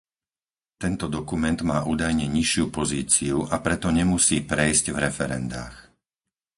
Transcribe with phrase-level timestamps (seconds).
[0.83, 5.75] Tento dokument má údajne nižšiu pozíciu, a preto nemusí prejsť v referendách.